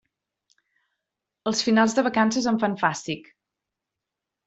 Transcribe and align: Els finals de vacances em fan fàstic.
Els 1.53 1.63
finals 1.69 1.95
de 1.99 2.07
vacances 2.09 2.51
em 2.55 2.61
fan 2.67 2.77
fàstic. 2.85 3.33